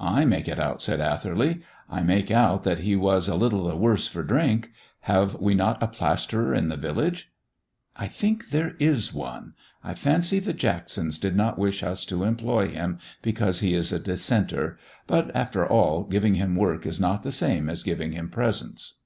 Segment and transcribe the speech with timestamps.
[0.00, 3.76] "I make it out," said Atherley; "I make out that he was a little the
[3.76, 4.72] worse for drink.
[5.02, 7.30] Have we not a plasterer in the village?"
[7.94, 9.54] "I think there is one.
[9.84, 14.00] I fancy the Jacksons did not wish us to employ him, because he is a
[14.00, 19.02] dissenter; but after all, giving him work is not the same as giving him presents."